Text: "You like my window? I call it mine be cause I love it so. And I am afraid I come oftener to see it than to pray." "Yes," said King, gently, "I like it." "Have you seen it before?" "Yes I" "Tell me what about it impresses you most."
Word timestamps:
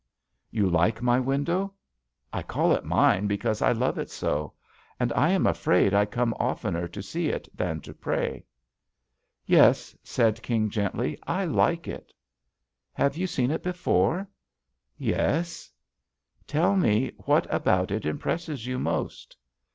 "You 0.49 0.67
like 0.67 0.99
my 1.03 1.19
window? 1.19 1.75
I 2.33 2.41
call 2.41 2.73
it 2.73 2.83
mine 2.83 3.27
be 3.27 3.37
cause 3.37 3.61
I 3.61 3.71
love 3.71 3.99
it 3.99 4.09
so. 4.09 4.53
And 4.99 5.13
I 5.13 5.29
am 5.29 5.45
afraid 5.45 5.93
I 5.93 6.05
come 6.07 6.33
oftener 6.39 6.87
to 6.87 7.03
see 7.03 7.27
it 7.29 7.47
than 7.55 7.81
to 7.81 7.93
pray." 7.93 8.43
"Yes," 9.45 9.95
said 10.01 10.41
King, 10.41 10.71
gently, 10.71 11.19
"I 11.27 11.45
like 11.45 11.87
it." 11.87 12.11
"Have 12.93 13.15
you 13.15 13.27
seen 13.27 13.51
it 13.51 13.61
before?" 13.61 14.27
"Yes 14.97 15.69
I" 16.39 16.43
"Tell 16.47 16.75
me 16.75 17.11
what 17.25 17.45
about 17.53 17.91
it 17.91 18.03
impresses 18.03 18.65
you 18.65 18.79
most." 18.79 19.37